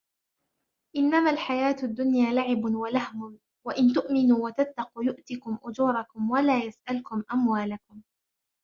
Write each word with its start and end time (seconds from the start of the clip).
إنما 0.97 1.29
الحياة 1.31 1.75
الدنيا 1.83 2.33
لعب 2.33 2.63
ولهو 2.63 3.33
وإن 3.65 3.93
تؤمنوا 3.93 4.45
وتتقوا 4.45 5.03
يؤتكم 5.03 5.57
أجوركم 5.63 6.29
ولا 6.29 6.63
يسألكم 6.63 7.23
أموالكم 7.33 8.01